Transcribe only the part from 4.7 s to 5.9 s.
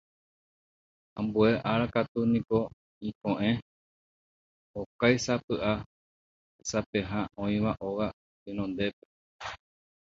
okáisapy'a